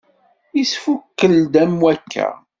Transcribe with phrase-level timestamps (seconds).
[0.57, 2.27] Yesfukel-d am wakka.